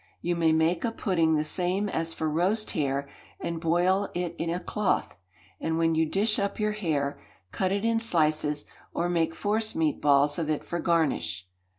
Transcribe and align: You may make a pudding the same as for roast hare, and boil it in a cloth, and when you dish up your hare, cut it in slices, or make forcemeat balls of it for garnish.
You 0.19 0.35
may 0.35 0.51
make 0.51 0.83
a 0.83 0.91
pudding 0.91 1.35
the 1.35 1.43
same 1.43 1.87
as 1.87 2.11
for 2.11 2.27
roast 2.27 2.71
hare, 2.71 3.07
and 3.39 3.61
boil 3.61 4.09
it 4.15 4.33
in 4.39 4.49
a 4.49 4.59
cloth, 4.59 5.15
and 5.59 5.77
when 5.77 5.93
you 5.93 6.07
dish 6.07 6.39
up 6.39 6.59
your 6.59 6.71
hare, 6.71 7.21
cut 7.51 7.71
it 7.71 7.85
in 7.85 7.99
slices, 7.99 8.65
or 8.95 9.09
make 9.09 9.35
forcemeat 9.35 10.01
balls 10.01 10.39
of 10.39 10.49
it 10.49 10.63
for 10.63 10.79
garnish. 10.79 11.47